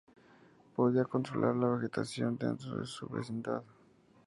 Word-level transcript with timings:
Podía 0.75 1.05
controlar 1.05 1.55
la 1.57 1.75
vegetación 1.75 2.35
dentro 2.35 2.75
de 2.79 2.87
su 2.87 3.07
vecindad. 3.07 3.61